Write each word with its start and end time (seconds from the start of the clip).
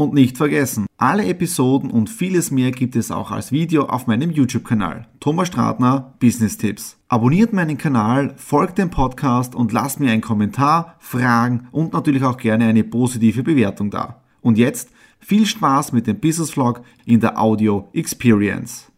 Und 0.00 0.14
nicht 0.14 0.38
vergessen, 0.38 0.86
alle 0.96 1.26
Episoden 1.26 1.90
und 1.90 2.08
vieles 2.08 2.50
mehr 2.50 2.70
gibt 2.70 2.96
es 2.96 3.10
auch 3.10 3.30
als 3.30 3.52
Video 3.52 3.84
auf 3.84 4.06
meinem 4.06 4.30
YouTube-Kanal. 4.30 5.06
Thomas 5.20 5.48
Stratner, 5.48 6.14
Business 6.18 6.56
Tipps. 6.56 6.96
Abonniert 7.08 7.52
meinen 7.52 7.76
Kanal, 7.76 8.32
folgt 8.38 8.78
dem 8.78 8.88
Podcast 8.88 9.54
und 9.54 9.72
lasst 9.72 10.00
mir 10.00 10.10
einen 10.10 10.22
Kommentar, 10.22 10.96
Fragen 11.00 11.68
und 11.70 11.92
natürlich 11.92 12.24
auch 12.24 12.38
gerne 12.38 12.64
eine 12.64 12.82
positive 12.82 13.42
Bewertung 13.42 13.90
da. 13.90 14.22
Und 14.40 14.56
jetzt 14.56 14.88
viel 15.18 15.44
Spaß 15.44 15.92
mit 15.92 16.06
dem 16.06 16.18
Business 16.18 16.52
Vlog 16.52 16.80
in 17.04 17.20
der 17.20 17.38
Audio 17.38 17.90
Experience. 17.92 18.90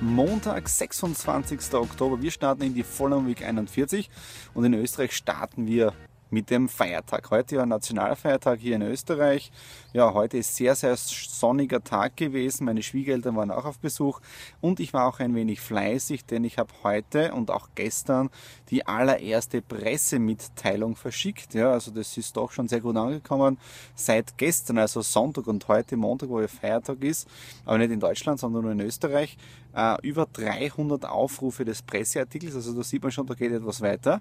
Montag, 0.00 0.68
26. 0.68 1.74
Oktober. 1.74 2.22
Wir 2.22 2.30
starten 2.30 2.62
in 2.62 2.74
die 2.74 2.84
Vollon 2.84 3.26
Week 3.26 3.44
41 3.44 4.08
und 4.54 4.64
in 4.64 4.74
Österreich 4.74 5.10
starten 5.10 5.66
wir 5.66 5.92
mit 6.34 6.50
dem 6.50 6.68
Feiertag. 6.68 7.30
Heute 7.30 7.54
ja 7.54 7.64
Nationalfeiertag 7.64 8.58
hier 8.58 8.74
in 8.74 8.82
Österreich. 8.82 9.52
Ja, 9.92 10.12
heute 10.12 10.38
ist 10.38 10.56
sehr, 10.56 10.74
sehr 10.74 10.96
sonniger 10.96 11.82
Tag 11.82 12.16
gewesen. 12.16 12.64
Meine 12.64 12.82
Schwiegereltern 12.82 13.36
waren 13.36 13.52
auch 13.52 13.64
auf 13.64 13.78
Besuch 13.78 14.20
und 14.60 14.80
ich 14.80 14.92
war 14.92 15.06
auch 15.06 15.20
ein 15.20 15.36
wenig 15.36 15.60
fleißig, 15.60 16.26
denn 16.26 16.42
ich 16.42 16.58
habe 16.58 16.72
heute 16.82 17.32
und 17.32 17.52
auch 17.52 17.68
gestern 17.76 18.30
die 18.70 18.84
allererste 18.84 19.62
Pressemitteilung 19.62 20.96
verschickt. 20.96 21.54
Ja, 21.54 21.70
also 21.70 21.92
das 21.92 22.16
ist 22.16 22.36
doch 22.36 22.50
schon 22.50 22.66
sehr 22.66 22.80
gut 22.80 22.96
angekommen. 22.96 23.58
Seit 23.94 24.36
gestern, 24.36 24.78
also 24.78 25.02
Sonntag 25.02 25.46
und 25.46 25.68
heute 25.68 25.96
Montag, 25.96 26.30
wo 26.30 26.40
ja 26.40 26.48
Feiertag 26.48 27.04
ist, 27.04 27.28
aber 27.64 27.78
nicht 27.78 27.92
in 27.92 28.00
Deutschland, 28.00 28.40
sondern 28.40 28.62
nur 28.62 28.72
in 28.72 28.80
Österreich, 28.80 29.38
äh, 29.74 29.96
über 30.02 30.26
300 30.32 31.04
Aufrufe 31.04 31.64
des 31.64 31.82
Presseartikels. 31.82 32.54
Also 32.54 32.72
da 32.74 32.82
sieht 32.82 33.02
man 33.02 33.12
schon, 33.12 33.26
da 33.26 33.34
geht 33.34 33.52
etwas 33.52 33.80
weiter. 33.80 34.20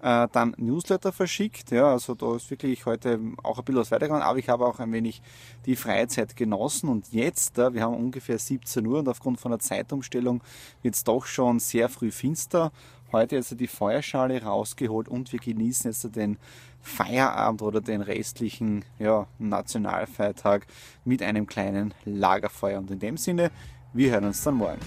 Äh, 0.00 0.28
dann 0.32 0.54
Newsletter 0.56 1.12
verschickt. 1.12 1.43
Ja, 1.70 1.92
also 1.92 2.14
da 2.14 2.36
ist 2.36 2.50
wirklich 2.50 2.86
heute 2.86 3.20
auch 3.42 3.58
ein 3.58 3.64
bisschen 3.64 3.80
was 3.80 3.90
weitergegangen, 3.90 4.22
aber 4.22 4.38
ich 4.38 4.48
habe 4.48 4.66
auch 4.66 4.78
ein 4.78 4.92
wenig 4.92 5.22
die 5.66 5.76
Freizeit 5.76 6.36
genossen 6.36 6.88
und 6.88 7.12
jetzt, 7.12 7.58
äh, 7.58 7.74
wir 7.74 7.82
haben 7.82 7.94
ungefähr 7.94 8.38
17 8.38 8.86
Uhr 8.86 9.00
und 9.00 9.08
aufgrund 9.08 9.40
von 9.40 9.50
der 9.50 9.58
Zeitumstellung 9.58 10.42
wird 10.82 10.94
es 10.94 11.04
doch 11.04 11.26
schon 11.26 11.58
sehr 11.58 11.88
früh 11.88 12.10
finster. 12.10 12.72
Heute 13.12 13.36
also 13.36 13.54
die 13.54 13.66
Feuerschale 13.66 14.42
rausgeholt 14.42 15.08
und 15.08 15.32
wir 15.32 15.38
genießen 15.38 15.90
jetzt 15.90 16.16
den 16.16 16.38
Feierabend 16.80 17.62
oder 17.62 17.80
den 17.80 18.00
restlichen 18.00 18.84
ja, 18.98 19.26
Nationalfeiertag 19.38 20.66
mit 21.04 21.22
einem 21.22 21.46
kleinen 21.46 21.94
Lagerfeuer. 22.04 22.78
Und 22.78 22.90
in 22.90 22.98
dem 22.98 23.16
Sinne, 23.16 23.50
wir 23.92 24.10
hören 24.10 24.24
uns 24.24 24.42
dann 24.42 24.54
morgen. 24.54 24.80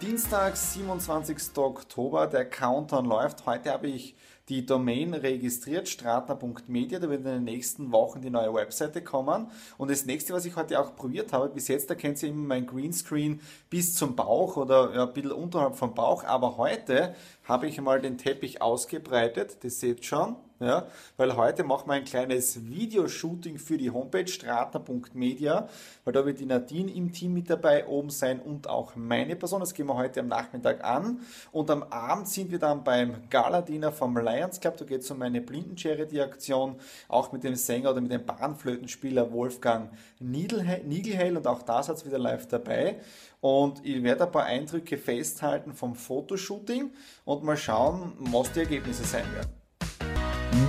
Dienstag, 0.00 0.56
27. 0.56 1.56
Oktober, 1.56 2.28
der 2.28 2.44
Countdown 2.44 3.04
läuft. 3.04 3.46
Heute 3.46 3.72
habe 3.72 3.88
ich 3.88 4.14
die 4.48 4.64
Domain 4.64 5.14
registriert, 5.14 5.88
stratner.media. 5.88 6.98
Da 6.98 7.08
wird 7.10 7.20
in 7.20 7.26
den 7.26 7.44
nächsten 7.44 7.92
Wochen 7.92 8.20
die 8.20 8.30
neue 8.30 8.52
Webseite 8.54 9.02
kommen. 9.02 9.50
Und 9.76 9.90
das 9.90 10.06
nächste, 10.06 10.32
was 10.32 10.44
ich 10.44 10.56
heute 10.56 10.80
auch 10.80 10.96
probiert 10.96 11.32
habe, 11.32 11.48
bis 11.48 11.68
jetzt, 11.68 11.90
da 11.90 11.94
kennt 11.94 12.22
ihr 12.22 12.30
immer 12.30 12.46
mein 12.46 12.66
Greenscreen 12.66 13.40
bis 13.70 13.94
zum 13.94 14.16
Bauch 14.16 14.56
oder 14.56 14.94
ja, 14.94 15.06
ein 15.06 15.12
bisschen 15.12 15.32
unterhalb 15.32 15.76
vom 15.76 15.94
Bauch. 15.94 16.24
Aber 16.24 16.56
heute 16.56 17.14
habe 17.44 17.66
ich 17.66 17.80
mal 17.80 18.00
den 18.00 18.18
Teppich 18.18 18.62
ausgebreitet. 18.62 19.58
Das 19.62 19.80
seht 19.80 19.98
ihr 19.98 20.04
schon. 20.04 20.36
Ja, 20.60 20.88
weil 21.16 21.36
heute 21.36 21.62
machen 21.62 21.86
wir 21.86 21.94
ein 21.94 22.04
kleines 22.04 22.66
Videoshooting 22.68 23.58
für 23.58 23.78
die 23.78 23.92
Homepage 23.92 24.26
stratner.media, 24.26 25.68
weil 26.04 26.12
da 26.12 26.26
wird 26.26 26.40
die 26.40 26.46
Nadine 26.46 26.92
im 26.92 27.12
Team 27.12 27.34
mit 27.34 27.48
dabei 27.48 27.86
oben 27.86 28.10
sein 28.10 28.40
und 28.40 28.68
auch 28.68 28.96
meine 28.96 29.36
Person. 29.36 29.60
Das 29.60 29.72
gehen 29.72 29.86
wir 29.86 29.94
heute 29.94 30.18
am 30.18 30.26
Nachmittag 30.26 30.82
an. 30.82 31.20
Und 31.52 31.70
am 31.70 31.84
Abend 31.84 32.28
sind 32.28 32.50
wir 32.50 32.58
dann 32.58 32.82
beim 32.82 33.28
Galadiner 33.30 33.92
vom 33.92 34.18
Lions 34.18 34.58
Club. 34.58 34.76
Da 34.78 34.84
geht 34.84 35.02
es 35.02 35.10
um 35.12 35.18
meine 35.18 35.40
Blinden-Charity-Aktion, 35.40 36.74
auch 37.06 37.30
mit 37.30 37.44
dem 37.44 37.54
Sänger 37.54 37.92
oder 37.92 38.00
mit 38.00 38.10
dem 38.10 38.26
Bahnflötenspieler 38.26 39.30
Wolfgang 39.30 39.92
Niegelheil 40.18 41.36
und 41.36 41.46
auch 41.46 41.68
hat 41.68 41.88
es 41.88 42.04
wieder 42.04 42.18
live 42.18 42.48
dabei. 42.48 42.98
Und 43.40 43.86
ich 43.86 44.02
werde 44.02 44.24
ein 44.24 44.32
paar 44.32 44.46
Eindrücke 44.46 44.98
festhalten 44.98 45.72
vom 45.72 45.94
Fotoshooting 45.94 46.90
und 47.24 47.44
mal 47.44 47.56
schauen, 47.56 48.14
was 48.18 48.50
die 48.50 48.60
Ergebnisse 48.60 49.04
sein 49.04 49.24
werden. 49.32 49.57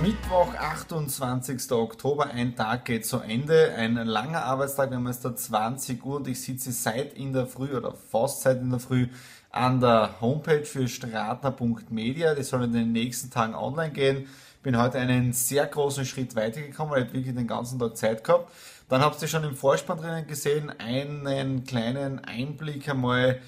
Mittwoch, 0.02 0.54
28. 0.54 1.72
Oktober, 1.72 2.30
ein 2.30 2.54
Tag 2.54 2.84
geht 2.84 3.06
zu 3.06 3.18
Ende, 3.18 3.72
ein 3.74 3.94
langer 3.96 4.44
Arbeitstag, 4.44 4.90
wir 4.90 4.98
haben 4.98 5.06
jetzt 5.06 5.24
da 5.24 5.34
20 5.34 6.04
Uhr 6.04 6.16
und 6.16 6.28
ich 6.28 6.42
sitze 6.42 6.70
seit 6.70 7.14
in 7.14 7.32
der 7.32 7.46
Früh 7.46 7.74
oder 7.74 7.94
fast 7.94 8.42
seit 8.42 8.60
in 8.60 8.70
der 8.70 8.78
Früh 8.78 9.08
an 9.50 9.80
der 9.80 10.20
Homepage 10.20 10.64
für 10.64 10.86
stratner.media, 10.86 12.34
die 12.34 12.42
soll 12.42 12.64
in 12.64 12.72
den 12.72 12.92
nächsten 12.92 13.30
Tagen 13.30 13.54
online 13.54 13.92
gehen. 13.92 14.28
Bin 14.62 14.78
heute 14.78 14.98
einen 14.98 15.32
sehr 15.32 15.66
großen 15.66 16.04
Schritt 16.04 16.36
weitergekommen, 16.36 16.92
weil 16.92 17.06
ich 17.06 17.12
wirklich 17.14 17.34
den 17.34 17.46
ganzen 17.46 17.78
Tag 17.78 17.96
Zeit 17.96 18.22
gehabt. 18.22 18.52
Dann 18.90 19.00
habt 19.00 19.22
ihr 19.22 19.28
schon 19.28 19.44
im 19.44 19.56
Vorspann 19.56 19.98
drinnen 19.98 20.26
gesehen, 20.26 20.70
einen 20.78 21.64
kleinen 21.64 22.18
Einblick 22.18 22.88
einmal 22.88 23.40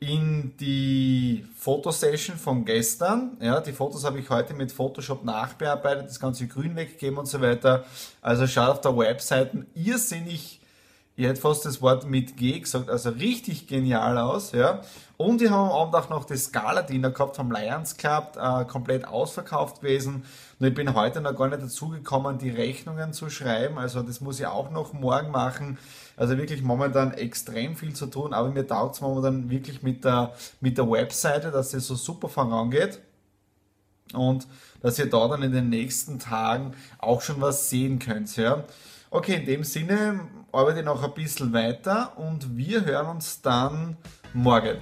in 0.00 0.56
die 0.58 1.44
Fotosession 1.54 2.36
von 2.36 2.64
gestern. 2.64 3.36
Ja, 3.40 3.60
die 3.60 3.72
Fotos 3.72 4.04
habe 4.04 4.18
ich 4.18 4.30
heute 4.30 4.54
mit 4.54 4.72
Photoshop 4.72 5.24
nachbearbeitet, 5.24 6.08
das 6.08 6.18
ganze 6.18 6.46
Grün 6.46 6.74
weggegeben 6.74 7.18
und 7.18 7.26
so 7.26 7.40
weiter. 7.42 7.84
Also 8.22 8.46
schaut 8.46 8.70
auf 8.70 8.80
der 8.80 8.96
Webseite 8.96 9.66
irrsinnig 9.74 10.59
ich 11.20 11.26
hätte 11.26 11.40
fast 11.42 11.66
das 11.66 11.82
Wort 11.82 12.08
mit 12.08 12.38
G 12.38 12.58
gesagt, 12.58 12.88
also 12.88 13.10
richtig 13.10 13.66
genial 13.66 14.16
aus, 14.16 14.52
ja. 14.52 14.80
Und 15.18 15.42
wir 15.42 15.50
haben 15.50 15.70
am 15.70 15.76
Abend 15.76 15.94
auch 15.94 16.08
noch 16.08 16.24
das 16.24 16.44
Scala-Dinner 16.44 17.10
gehabt 17.10 17.36
vom 17.36 17.52
Lions 17.52 17.98
Club, 17.98 18.38
äh, 18.40 18.64
komplett 18.64 19.06
ausverkauft 19.06 19.82
gewesen. 19.82 20.24
Und 20.58 20.66
ich 20.66 20.72
bin 20.72 20.94
heute 20.94 21.20
noch 21.20 21.36
gar 21.36 21.48
nicht 21.48 21.62
dazu 21.62 21.90
gekommen, 21.90 22.38
die 22.38 22.48
Rechnungen 22.48 23.12
zu 23.12 23.28
schreiben, 23.28 23.76
also 23.76 24.02
das 24.02 24.22
muss 24.22 24.40
ich 24.40 24.46
auch 24.46 24.70
noch 24.70 24.94
morgen 24.94 25.30
machen. 25.30 25.76
Also 26.16 26.38
wirklich 26.38 26.62
momentan 26.62 27.12
extrem 27.12 27.76
viel 27.76 27.92
zu 27.92 28.06
tun, 28.06 28.32
aber 28.32 28.48
mir 28.48 28.66
taugt 28.66 28.94
es 28.94 29.02
momentan 29.02 29.50
wirklich 29.50 29.82
mit 29.82 30.06
der, 30.06 30.32
mit 30.62 30.78
der 30.78 30.90
Webseite, 30.90 31.50
dass 31.50 31.72
das 31.72 31.86
so 31.86 31.96
super 31.96 32.30
vorangeht 32.30 32.98
und 34.14 34.46
dass 34.80 34.98
ihr 34.98 35.10
da 35.10 35.28
dann 35.28 35.42
in 35.42 35.52
den 35.52 35.68
nächsten 35.68 36.18
Tagen 36.18 36.72
auch 36.96 37.20
schon 37.20 37.42
was 37.42 37.68
sehen 37.68 37.98
könnt. 37.98 38.34
Ja. 38.36 38.64
Okay, 39.12 39.34
in 39.34 39.44
dem 39.44 39.64
Sinne 39.64 40.20
arbeite 40.52 40.78
ich 40.78 40.84
noch 40.84 41.02
ein 41.02 41.12
bisschen 41.14 41.52
weiter 41.52 42.16
und 42.16 42.56
wir 42.56 42.84
hören 42.84 43.08
uns 43.08 43.42
dann 43.42 43.96
morgen. 44.34 44.76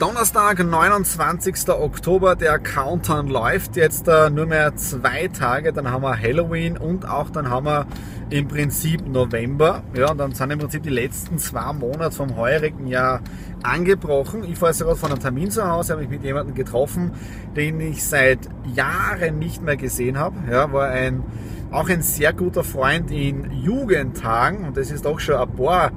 Donnerstag, 0.00 0.58
29. 0.58 1.68
Oktober, 1.68 2.34
der 2.34 2.58
Countdown 2.58 3.28
läuft 3.28 3.76
jetzt 3.76 4.08
uh, 4.08 4.28
nur 4.28 4.46
mehr 4.46 4.74
zwei 4.74 5.28
Tage, 5.28 5.72
dann 5.72 5.88
haben 5.88 6.02
wir 6.02 6.20
Halloween 6.20 6.76
und 6.76 7.08
auch 7.08 7.30
dann 7.30 7.48
haben 7.48 7.66
wir 7.66 7.86
im 8.30 8.48
Prinzip 8.48 9.06
November. 9.06 9.84
Ja, 9.94 10.10
und 10.10 10.18
dann 10.18 10.32
sind 10.32 10.50
im 10.50 10.58
Prinzip 10.58 10.82
die 10.82 10.90
letzten 10.90 11.38
zwei 11.38 11.72
Monate 11.72 12.10
vom 12.10 12.36
heurigen 12.36 12.88
Jahr 12.88 13.20
angebrochen. 13.62 14.42
Ich 14.42 14.58
fahre 14.58 14.72
jetzt 14.72 14.80
gerade 14.80 14.96
von 14.96 15.12
einem 15.12 15.20
Termin 15.20 15.52
zu 15.52 15.66
Hause, 15.66 15.92
habe 15.92 16.02
mich 16.02 16.10
mit 16.10 16.24
jemandem 16.24 16.56
getroffen, 16.56 17.12
den 17.54 17.80
ich 17.80 18.04
seit 18.04 18.40
Jahren 18.74 19.38
nicht 19.38 19.62
mehr 19.62 19.76
gesehen 19.76 20.18
habe. 20.18 20.36
Ja, 20.50 20.72
war 20.72 20.88
ein, 20.88 21.22
auch 21.70 21.88
ein 21.88 22.02
sehr 22.02 22.32
guter 22.32 22.64
Freund 22.64 23.10
in 23.10 23.50
Jugendtagen 23.62 24.64
und 24.64 24.76
das 24.76 24.90
ist 24.90 25.06
auch 25.06 25.20
schon 25.20 25.36
ein 25.36 25.50
paar 25.54 25.92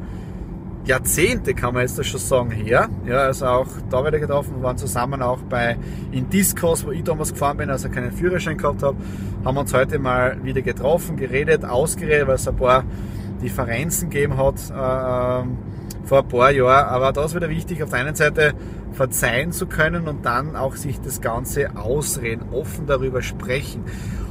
Jahrzehnte, 0.85 1.53
kann 1.53 1.73
man 1.73 1.83
jetzt 1.83 1.99
das 1.99 2.07
schon 2.07 2.19
sagen, 2.19 2.51
her. 2.51 2.89
Ja, 3.05 3.17
also 3.17 3.45
auch 3.45 3.67
da 3.89 4.05
wieder 4.05 4.19
getroffen, 4.19 4.55
wir 4.55 4.63
waren 4.63 4.77
zusammen 4.77 5.21
auch 5.21 5.39
bei 5.41 5.77
in 6.11 6.29
Discos, 6.29 6.85
wo 6.85 6.91
ich 6.91 7.03
damals 7.03 7.31
gefahren 7.31 7.57
bin, 7.57 7.69
also 7.69 7.89
keinen 7.89 8.11
Führerschein 8.11 8.57
gehabt 8.57 8.81
habe, 8.81 8.97
haben 9.45 9.57
uns 9.57 9.73
heute 9.73 9.99
mal 9.99 10.43
wieder 10.43 10.61
getroffen, 10.61 11.17
geredet, 11.17 11.63
ausgeredet, 11.63 12.27
weil 12.27 12.35
es 12.35 12.47
ein 12.47 12.55
paar 12.55 12.83
Differenzen 13.41 14.09
gegeben 14.09 14.37
hat 14.37 14.55
äh, 14.55 15.47
vor 16.05 16.19
ein 16.19 16.27
paar 16.27 16.51
Jahren. 16.51 16.87
Aber 16.89 17.13
da 17.13 17.25
ist 17.25 17.35
wieder 17.35 17.49
wichtig, 17.49 17.83
auf 17.83 17.89
der 17.89 17.99
einen 17.99 18.15
Seite 18.15 18.53
verzeihen 18.91 19.51
zu 19.51 19.67
können 19.67 20.07
und 20.07 20.25
dann 20.25 20.55
auch 20.55 20.75
sich 20.75 20.99
das 21.01 21.21
Ganze 21.21 21.75
ausreden, 21.75 22.49
offen 22.51 22.87
darüber 22.87 23.21
sprechen. 23.21 23.83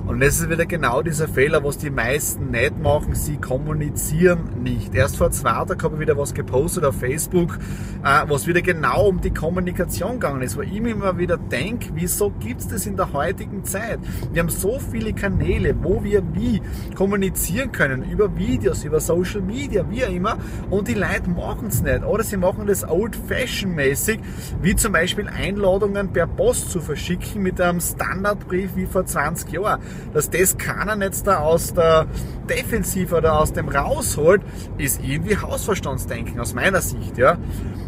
Und 0.08 0.20
das 0.20 0.40
ist 0.40 0.49
wieder 0.49 0.64
genau 0.64 1.02
dieser 1.02 1.28
Fehler, 1.28 1.62
was 1.64 1.76
die 1.76 1.90
meisten 1.90 2.50
nicht 2.50 2.78
machen. 2.78 3.14
Sie 3.14 3.37
kommunizieren 3.37 4.62
nicht. 4.62 4.94
Erst 4.94 5.19
vor 5.19 5.31
zwei 5.31 5.50
Tagen 5.50 5.82
habe 5.82 5.94
ich 5.96 6.00
wieder 6.00 6.16
was 6.16 6.32
gepostet 6.32 6.84
auf 6.84 6.99
Facebook, 6.99 7.58
äh, 8.02 8.22
was 8.26 8.46
wieder 8.46 8.62
genau 8.62 9.08
um 9.08 9.20
die 9.20 9.34
Kommunikation 9.34 10.12
gegangen 10.12 10.40
ist, 10.40 10.56
wo 10.56 10.62
ich 10.62 10.81
mir 10.81 10.93
immer 10.93 11.19
wieder 11.19 11.37
denke, 11.37 11.90
wieso 11.93 12.31
gibt 12.31 12.62
es 12.62 12.69
das 12.69 12.87
in 12.87 12.96
der 12.96 13.12
heutigen 13.12 13.64
Zeit? 13.64 13.99
Wir 14.32 14.40
haben 14.40 14.49
so 14.49 14.78
viele 14.78 15.12
Kanäle, 15.12 15.76
wo 15.82 16.02
wir 16.02 16.22
wie 16.32 16.62
kommunizieren 16.94 17.70
können, 17.70 18.02
über 18.11 18.34
Videos, 18.34 18.84
über 18.84 19.00
Social 19.00 19.43
Media, 19.43 19.84
wie 19.90 20.06
auch 20.06 20.11
immer, 20.11 20.38
und 20.70 20.88
die 20.88 20.94
Leute 20.94 21.28
machen 21.28 21.69
es 21.69 21.82
nicht. 21.82 22.02
Oder 22.02 22.25
sie 22.25 22.38
machen 22.38 22.66
das 22.66 22.88
old-fashion-mäßig, 22.88 24.20
wie 24.62 24.76
zum 24.76 24.92
Beispiel 24.92 25.28
Einladungen 25.28 26.12
per 26.12 26.26
Post 26.26 26.70
zu 26.70 26.80
verschicken 26.80 27.42
mit 27.42 27.60
einem 27.60 27.80
Standardbrief 27.80 28.76
wie 28.76 28.86
vor 28.86 29.04
20 29.04 29.52
Jahren 29.52 29.80
dass 30.12 30.30
das 30.30 30.56
keiner 30.58 31.02
jetzt 31.04 31.26
da 31.26 31.38
aus 31.38 31.74
der 31.74 32.06
Defensive 32.48 33.16
oder 33.16 33.38
aus 33.38 33.52
dem 33.52 33.68
rausholt, 33.68 34.42
ist 34.78 35.02
irgendwie 35.02 35.36
Hausverstandsdenken 35.36 36.40
aus 36.40 36.54
meiner 36.54 36.80
Sicht. 36.80 37.18
Ja. 37.18 37.38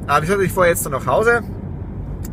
Aber 0.06 0.22
wie 0.22 0.26
gesagt, 0.26 0.42
ich 0.42 0.52
fahre 0.52 0.68
jetzt 0.68 0.84
dann 0.84 0.92
nach 0.92 1.06
Hause. 1.06 1.42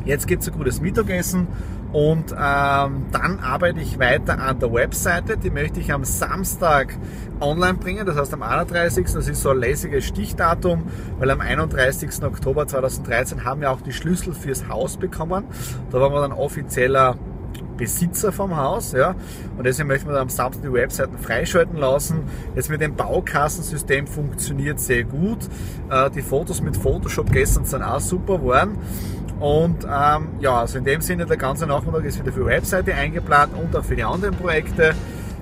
Jetzt 0.05 0.27
gibt 0.27 0.41
es 0.41 0.49
ein 0.49 0.57
gutes 0.57 0.81
Mittagessen 0.81 1.47
und 1.93 2.31
ähm, 2.31 3.05
dann 3.11 3.39
arbeite 3.41 3.79
ich 3.79 3.97
weiter 3.97 4.39
an 4.39 4.59
der 4.59 4.73
Webseite. 4.73 5.37
Die 5.37 5.49
möchte 5.49 5.79
ich 5.79 5.93
am 5.93 6.03
Samstag 6.03 6.93
online 7.39 7.75
bringen, 7.75 8.05
das 8.05 8.17
heißt 8.17 8.33
am 8.33 8.43
31. 8.43 9.05
Das 9.13 9.27
ist 9.27 9.41
so 9.41 9.51
ein 9.51 9.57
lässiges 9.57 10.05
Stichdatum, 10.05 10.83
weil 11.17 11.31
am 11.31 11.39
31. 11.39 12.23
Oktober 12.23 12.67
2013 12.67 13.45
haben 13.45 13.61
wir 13.61 13.71
auch 13.71 13.81
die 13.81 13.93
Schlüssel 13.93 14.33
fürs 14.33 14.67
Haus 14.67 14.97
bekommen. 14.97 15.45
Da 15.91 16.01
waren 16.01 16.11
wir 16.11 16.21
dann 16.21 16.33
offizieller 16.33 17.15
Besitzer 17.77 18.31
vom 18.31 18.57
Haus. 18.57 18.91
Ja? 18.91 19.15
Und 19.57 19.65
deswegen 19.65 19.87
möchten 19.87 20.09
wir 20.09 20.19
am 20.19 20.29
Samstag 20.29 20.63
die 20.63 20.73
Webseiten 20.73 21.17
freischalten 21.17 21.77
lassen. 21.77 22.23
Jetzt 22.55 22.69
mit 22.69 22.81
dem 22.81 22.95
Baukassensystem 22.95 24.07
funktioniert 24.07 24.79
sehr 24.79 25.03
gut. 25.03 25.39
Äh, 25.89 26.09
die 26.09 26.21
Fotos 26.21 26.61
mit 26.61 26.75
Photoshop 26.75 27.31
gestern 27.31 27.65
sind 27.65 27.83
auch 27.83 27.99
super 27.99 28.39
geworden. 28.39 28.77
Und 29.39 29.83
ähm, 29.83 30.29
ja, 30.39 30.61
also 30.61 30.77
in 30.77 30.83
dem 30.83 31.01
Sinne, 31.01 31.25
der 31.25 31.37
ganze 31.37 31.67
Nachmittag 31.67 32.03
ist 32.05 32.19
wieder 32.19 32.31
für 32.31 32.41
die 32.41 32.47
Webseite 32.47 32.93
eingeplant 32.93 33.53
und 33.53 33.75
auch 33.75 33.83
für 33.83 33.95
die 33.95 34.03
anderen 34.03 34.35
Projekte. 34.35 34.93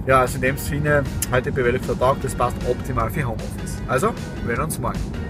Ja, 0.05 0.21
also 0.21 0.35
in 0.35 0.41
dem 0.41 0.57
Sinne, 0.57 1.03
heute 1.31 1.51
bewältigter 1.51 1.97
Tag, 1.97 2.17
das 2.21 2.35
passt 2.35 2.57
optimal 2.69 3.09
für 3.09 3.23
Homeoffice. 3.23 3.81
Also, 3.87 4.13
wir 4.45 4.55
sehen 4.55 4.63
uns 4.63 4.79
morgen. 4.79 5.24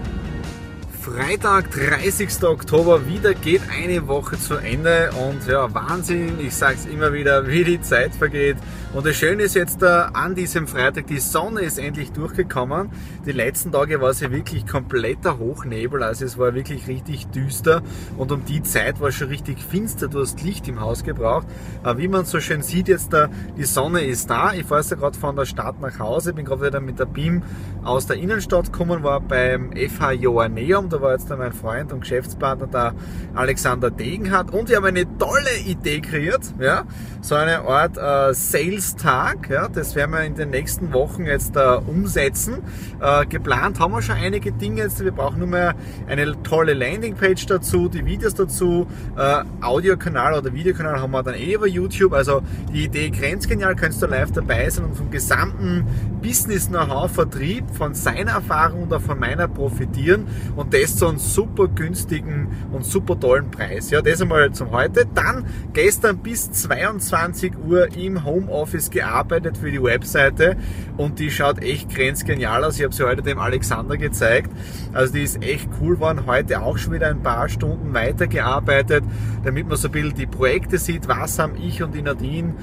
Freitag, 1.06 1.70
30. 1.70 2.42
Oktober, 2.42 3.06
wieder 3.06 3.32
geht 3.32 3.60
eine 3.70 4.08
Woche 4.08 4.36
zu 4.40 4.56
Ende 4.56 5.12
und 5.12 5.46
ja, 5.46 5.72
Wahnsinn, 5.72 6.40
ich 6.40 6.52
sage 6.52 6.78
es 6.80 6.86
immer 6.86 7.12
wieder, 7.12 7.46
wie 7.46 7.62
die 7.62 7.80
Zeit 7.80 8.12
vergeht. 8.12 8.56
Und 8.92 9.06
das 9.06 9.14
Schöne 9.14 9.44
ist 9.44 9.54
jetzt 9.54 9.82
äh, 9.82 9.86
an 9.86 10.34
diesem 10.34 10.66
Freitag, 10.66 11.06
die 11.06 11.20
Sonne 11.20 11.60
ist 11.60 11.78
endlich 11.78 12.10
durchgekommen. 12.10 12.90
Die 13.24 13.30
letzten 13.30 13.70
Tage 13.70 14.00
war 14.00 14.10
es 14.10 14.18
ja 14.18 14.32
wirklich 14.32 14.66
kompletter 14.66 15.38
Hochnebel, 15.38 16.02
also 16.02 16.24
es 16.24 16.38
war 16.38 16.54
wirklich 16.54 16.88
richtig 16.88 17.28
düster 17.28 17.82
und 18.16 18.32
um 18.32 18.44
die 18.44 18.64
Zeit 18.64 19.00
war 19.00 19.10
es 19.10 19.14
schon 19.14 19.28
richtig 19.28 19.58
finster, 19.62 20.08
du 20.08 20.22
hast 20.22 20.42
Licht 20.42 20.66
im 20.66 20.80
Haus 20.80 21.04
gebraucht. 21.04 21.46
Äh, 21.84 21.98
wie 21.98 22.08
man 22.08 22.24
so 22.24 22.40
schön 22.40 22.62
sieht 22.62 22.88
jetzt, 22.88 23.12
da, 23.12 23.28
die 23.56 23.64
Sonne 23.64 24.00
ist 24.00 24.28
da. 24.28 24.54
Ich 24.54 24.64
fahre 24.64 24.82
ja 24.82 24.96
gerade 24.96 25.16
von 25.16 25.36
der 25.36 25.44
Stadt 25.44 25.80
nach 25.80 26.00
Hause, 26.00 26.32
bin 26.32 26.44
gerade 26.44 26.66
wieder 26.66 26.80
mit 26.80 26.98
der 26.98 27.06
BIM 27.06 27.44
aus 27.84 28.08
der 28.08 28.16
Innenstadt 28.16 28.72
gekommen, 28.72 29.04
war 29.04 29.20
beim 29.20 29.70
FH 29.70 30.12
Joanneum, 30.12 30.88
da 30.96 31.02
war 31.02 31.12
jetzt 31.12 31.28
mein 31.28 31.52
Freund 31.52 31.92
und 31.92 32.00
Geschäftspartner, 32.00 32.66
der 32.66 32.94
Alexander 33.34 33.90
Degenhardt. 33.90 34.50
Und 34.52 34.68
wir 34.68 34.76
haben 34.76 34.86
eine 34.86 35.04
tolle 35.18 35.58
Idee 35.66 36.00
kreiert, 36.00 36.54
ja, 36.58 36.84
so 37.20 37.34
eine 37.34 37.60
Art 37.62 37.98
äh, 37.98 38.32
Sales-Tag. 38.32 39.50
Ja, 39.50 39.68
das 39.68 39.94
werden 39.94 40.12
wir 40.12 40.22
in 40.22 40.34
den 40.34 40.50
nächsten 40.50 40.92
Wochen 40.92 41.26
jetzt 41.26 41.56
äh, 41.56 41.76
umsetzen. 41.86 42.62
Äh, 43.00 43.26
geplant 43.26 43.78
haben 43.78 43.92
wir 43.92 44.00
schon 44.00 44.16
einige 44.16 44.52
Dinge 44.52 44.82
jetzt. 44.82 45.04
Wir 45.04 45.12
brauchen 45.12 45.38
nur 45.38 45.48
mehr 45.48 45.74
eine 46.06 46.42
tolle 46.42 46.72
Landingpage 46.72 47.46
dazu, 47.46 47.88
die 47.88 48.04
Videos 48.06 48.34
dazu, 48.34 48.86
äh, 49.16 49.42
Audiokanal 49.60 50.34
oder 50.34 50.54
Videokanal 50.54 51.00
haben 51.00 51.10
wir 51.10 51.22
dann 51.22 51.34
eh 51.34 51.54
über 51.54 51.66
YouTube. 51.66 52.14
Also 52.14 52.42
die 52.72 52.84
Idee 52.84 53.10
grenzgenial, 53.10 53.76
kannst 53.76 54.00
du 54.00 54.06
live 54.06 54.32
dabei 54.32 54.70
sein 54.70 54.86
und 54.86 54.96
vom 54.96 55.10
gesamten 55.10 55.84
Business-Know-how, 56.26 57.08
Vertrieb, 57.08 57.70
von 57.70 57.94
seiner 57.94 58.32
Erfahrung 58.32 58.88
oder 58.88 58.98
von 58.98 59.16
meiner 59.16 59.46
profitieren 59.46 60.26
und 60.56 60.74
das 60.74 60.96
zu 60.96 61.06
einem 61.06 61.18
super 61.18 61.68
günstigen 61.68 62.48
und 62.72 62.84
super 62.84 63.20
tollen 63.20 63.48
Preis. 63.52 63.90
Ja, 63.90 64.02
das 64.02 64.20
einmal 64.20 64.50
zum 64.50 64.72
heute. 64.72 65.06
Dann 65.14 65.46
gestern 65.72 66.18
bis 66.18 66.50
22 66.50 67.52
Uhr 67.64 67.96
im 67.96 68.24
Homeoffice 68.24 68.90
gearbeitet 68.90 69.56
für 69.56 69.70
die 69.70 69.80
Webseite 69.80 70.56
und 70.96 71.20
die 71.20 71.30
schaut 71.30 71.62
echt 71.62 71.94
grenzgenial 71.94 72.64
aus. 72.64 72.76
Ich 72.76 72.82
habe 72.82 72.92
sie 72.92 73.04
heute 73.04 73.22
dem 73.22 73.38
Alexander 73.38 73.96
gezeigt. 73.96 74.50
Also 74.92 75.12
die 75.12 75.22
ist 75.22 75.40
echt 75.44 75.68
cool 75.80 75.94
geworden. 75.94 76.26
Heute 76.26 76.60
auch 76.60 76.76
schon 76.76 76.92
wieder 76.92 77.06
ein 77.06 77.22
paar 77.22 77.48
Stunden 77.48 77.94
weitergearbeitet, 77.94 79.04
damit 79.44 79.68
man 79.68 79.76
so 79.76 79.86
ein 79.86 79.92
bisschen 79.92 80.16
die 80.16 80.26
Projekte 80.26 80.78
sieht. 80.78 81.06
Was 81.06 81.38
haben 81.38 81.54
ich 81.56 81.84
und 81.84 81.94
die 81.94 82.02
Nadine 82.02 82.54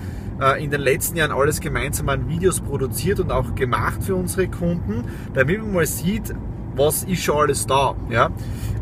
in 0.60 0.72
den 0.72 0.82
letzten 0.82 1.18
Jahren 1.18 1.32
alles 1.32 1.60
gemeinsam 1.60 2.10
an 2.10 2.28
Videos 2.28 2.60
produziert 2.60 3.20
und 3.20 3.32
auch 3.32 3.56
gemacht 3.56 4.04
für 4.04 4.16
unsere 4.16 4.48
Kunden, 4.48 5.06
damit 5.34 5.62
man 5.62 5.74
mal 5.74 5.86
sieht, 5.86 6.34
was 6.76 7.04
ist 7.04 7.24
schon 7.24 7.38
alles 7.38 7.66
da. 7.66 7.96
Ja? 8.10 8.32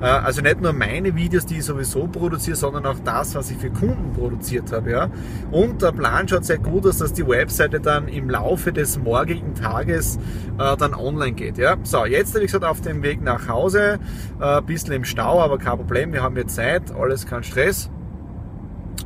Äh, 0.02 0.06
also 0.06 0.42
nicht 0.42 0.62
nur 0.62 0.74
meine 0.74 1.16
Videos, 1.16 1.46
die 1.46 1.58
ich 1.58 1.66
sowieso 1.66 2.08
produziere, 2.08 2.56
sondern 2.56 2.86
auch 2.86 3.00
das, 3.04 3.36
was 3.36 3.52
ich 3.52 3.58
für 3.58 3.70
Kunden 3.70 4.14
produziert 4.14 4.72
habe. 4.72 4.92
Ja? 4.92 5.10
Und 5.52 5.82
der 5.82 5.92
Plan 5.92 6.28
schaut 6.28 6.46
sehr 6.46 6.58
gut 6.58 6.86
aus, 6.86 6.98
dass 6.98 7.14
die 7.14 7.28
Webseite 7.28 7.80
dann 7.80 8.08
im 8.08 8.30
Laufe 8.30 8.72
des 8.72 8.98
morgigen 8.98 9.56
Tages 9.56 10.18
äh, 10.58 10.78
dann 10.78 10.94
online 10.94 11.34
geht. 11.34 11.58
Ja? 11.58 11.78
So, 11.84 12.06
jetzt 12.06 12.34
habe 12.34 12.46
ich 12.46 12.52
gesagt, 12.52 12.66
auf 12.66 12.82
dem 12.82 13.04
Weg 13.04 13.22
nach 13.22 13.48
Hause, 13.48 14.00
äh, 14.40 14.62
bisschen 14.62 14.94
im 14.94 15.06
Stau, 15.06 15.42
aber 15.42 15.58
kein 15.58 15.78
Problem, 15.78 16.14
wir 16.14 16.24
haben 16.24 16.36
jetzt 16.38 16.56
Zeit, 16.56 16.92
alles 16.92 17.26
kein 17.26 17.44
Stress. 17.44 17.90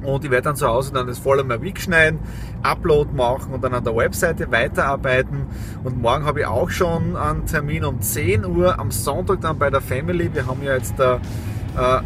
Und 0.05 0.23
ich 0.23 0.31
werde 0.31 0.43
dann 0.43 0.55
zu 0.55 0.67
Hause 0.67 0.93
dann 0.93 1.07
das 1.07 1.19
voll 1.19 1.39
einmal 1.39 1.61
wegschneiden, 1.61 2.19
Upload 2.63 3.11
machen 3.13 3.53
und 3.53 3.63
dann 3.63 3.73
an 3.73 3.83
der 3.83 3.95
Webseite 3.95 4.51
weiterarbeiten. 4.51 5.45
Und 5.83 6.01
morgen 6.01 6.25
habe 6.25 6.41
ich 6.41 6.45
auch 6.45 6.69
schon 6.69 7.15
einen 7.15 7.45
Termin 7.45 7.83
um 7.85 8.01
10 8.01 8.45
Uhr 8.45 8.79
am 8.79 8.91
Sonntag 8.91 9.41
dann 9.41 9.57
bei 9.57 9.69
der 9.69 9.81
Family. 9.81 10.33
Wir 10.33 10.47
haben 10.47 10.63
ja 10.63 10.75
jetzt 10.75 10.97
der, 10.97 11.19
äh, 11.77 12.01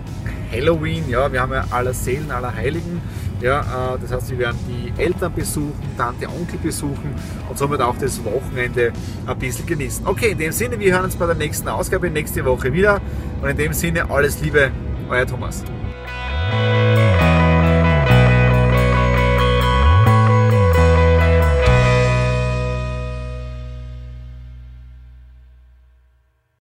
Halloween, 0.51 1.07
ja, 1.09 1.31
wir 1.31 1.41
haben 1.41 1.53
ja 1.53 1.65
aller 1.69 1.93
Seelen, 1.93 2.31
aller 2.31 2.53
Heiligen. 2.53 3.01
Ja, 3.41 3.61
äh, 3.61 3.99
das 4.01 4.11
heißt, 4.11 4.31
wir 4.31 4.39
werden 4.39 4.57
die 4.67 5.01
Eltern 5.01 5.33
besuchen, 5.33 5.73
Tante, 5.97 6.27
Onkel 6.27 6.59
besuchen 6.61 7.13
und 7.47 7.57
somit 7.57 7.81
auch 7.81 7.95
das 7.97 8.23
Wochenende 8.25 8.91
ein 9.25 9.39
bisschen 9.39 9.65
genießen. 9.65 10.05
Okay, 10.05 10.31
in 10.31 10.37
dem 10.37 10.51
Sinne, 10.51 10.79
wir 10.79 10.93
hören 10.93 11.05
uns 11.05 11.15
bei 11.15 11.25
der 11.25 11.35
nächsten 11.35 11.67
Ausgabe 11.69 12.09
nächste 12.09 12.43
Woche 12.43 12.73
wieder. 12.73 12.99
Und 13.41 13.49
in 13.49 13.57
dem 13.57 13.73
Sinne, 13.73 14.09
alles 14.09 14.41
Liebe, 14.41 14.71
euer 15.09 15.25
Thomas. 15.25 15.63